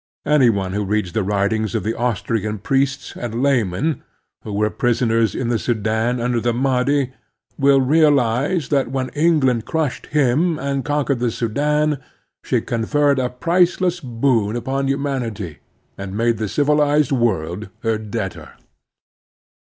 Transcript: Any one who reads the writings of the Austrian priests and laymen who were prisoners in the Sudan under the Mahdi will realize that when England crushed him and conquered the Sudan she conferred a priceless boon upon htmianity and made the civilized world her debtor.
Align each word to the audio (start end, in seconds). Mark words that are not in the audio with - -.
Any 0.25 0.49
one 0.49 0.73
who 0.73 0.83
reads 0.83 1.11
the 1.11 1.21
writings 1.23 1.75
of 1.75 1.83
the 1.83 1.95
Austrian 1.95 2.57
priests 2.57 3.13
and 3.15 3.43
laymen 3.43 4.01
who 4.43 4.51
were 4.51 4.71
prisoners 4.71 5.35
in 5.35 5.49
the 5.49 5.59
Sudan 5.59 6.19
under 6.19 6.39
the 6.39 6.53
Mahdi 6.55 7.13
will 7.59 7.79
realize 7.81 8.69
that 8.69 8.89
when 8.89 9.09
England 9.09 9.65
crushed 9.65 10.07
him 10.07 10.57
and 10.57 10.83
conquered 10.83 11.19
the 11.19 11.29
Sudan 11.29 11.99
she 12.43 12.61
conferred 12.61 13.19
a 13.19 13.29
priceless 13.29 13.99
boon 13.99 14.55
upon 14.55 14.87
htmianity 14.87 15.57
and 15.99 16.17
made 16.17 16.37
the 16.39 16.49
civilized 16.49 17.11
world 17.11 17.69
her 17.83 17.99
debtor. 17.99 18.53